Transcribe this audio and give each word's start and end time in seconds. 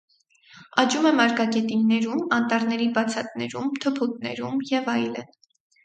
Աճում 0.83 1.05
է 1.09 1.11
մարգագետիններում, 1.19 2.25
անտառների 2.39 2.89
բացատներում, 2.99 3.73
թփուտներում 3.87 4.69
և 4.77 4.95
այլն։ 5.01 5.35